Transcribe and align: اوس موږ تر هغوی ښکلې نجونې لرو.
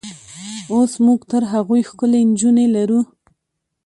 اوس 0.73 0.91
موږ 1.05 1.19
تر 1.31 1.43
هغوی 1.53 1.81
ښکلې 1.89 2.21
نجونې 2.31 2.65
لرو. 2.75 3.01